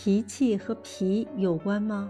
[0.00, 2.08] 脾气和脾有关吗？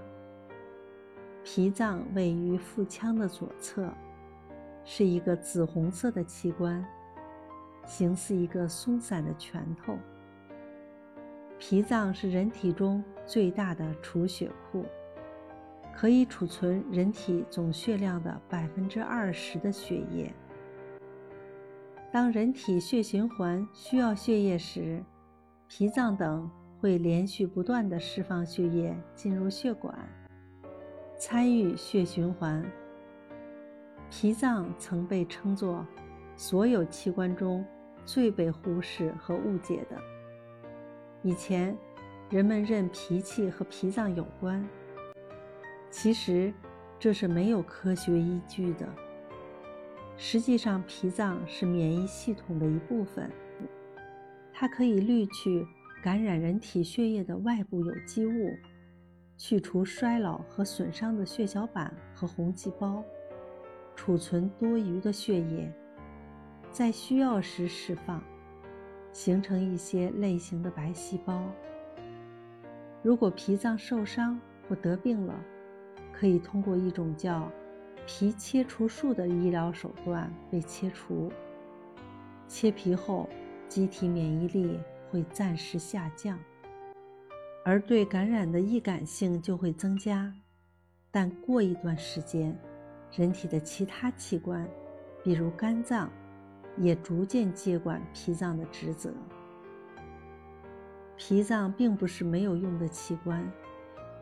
[1.43, 3.91] 脾脏位于腹腔的左侧，
[4.85, 6.85] 是一个紫红色的器官，
[7.87, 9.97] 形似一个松散的拳头。
[11.59, 14.85] 脾脏是人体中最大的储血库，
[15.97, 20.31] 可以储存人体总血量的百分之二十的血液。
[22.13, 25.03] 当人体血循环需要血液时，
[25.69, 29.97] 脾脏等会连续不断地释放血液进入血管，
[31.19, 32.65] 参与血循环。
[34.11, 35.87] 脾脏曾被称作
[36.37, 37.65] 所有器官中
[38.07, 39.97] 最被忽视和误解的。
[41.23, 41.77] 以前，
[42.31, 44.67] 人们认脾气和脾脏有关，
[45.91, 46.55] 其实
[46.99, 48.89] 这是没有科学依据的。
[50.17, 53.31] 实际上，脾脏是免疫系统的一部分，
[54.53, 55.67] 它可以滤去
[56.01, 58.57] 感染人体血液的外部有机物，
[59.37, 63.03] 去除衰老和损伤的血小板和红细胞，
[63.97, 65.73] 储存多余的血液，
[66.71, 68.23] 在需要时释放，
[69.13, 71.43] 形成一些类型的白细胞。
[73.03, 75.35] 如果脾脏受伤或得病了，
[76.13, 77.51] 可以通过一种叫
[78.07, 81.31] 脾切除术的医疗手段被切除。
[82.47, 83.29] 切皮后，
[83.69, 84.79] 机体免疫力
[85.11, 86.39] 会暂时下降，
[87.65, 90.33] 而对感染的易感性就会增加。
[91.11, 92.57] 但过一段时间，
[93.17, 94.69] 人体的其他器官，
[95.25, 96.11] 比如肝脏，
[96.77, 99.13] 也逐渐接管脾脏的职责。
[101.17, 103.51] 脾脏并不是没有用的器官，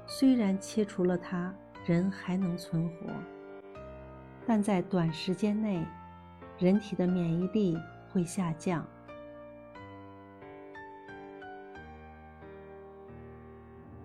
[0.06, 1.52] 虽然切除了它，
[1.84, 2.94] 人还能存活。
[4.46, 5.84] 但在短时间内，
[6.58, 7.76] 人体的免疫力
[8.12, 8.86] 会下降。